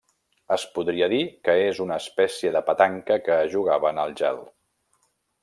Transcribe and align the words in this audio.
Es 0.53 0.61
podria 0.77 1.09
dir 1.11 1.19
que 1.47 1.55
és 1.65 1.81
una 1.85 1.97
espècie 2.05 2.53
de 2.57 2.63
petanca 2.71 3.19
que 3.29 3.37
es 3.43 3.53
jugava 3.55 3.93
en 3.93 4.01
el 4.07 4.17
gel. 4.25 4.43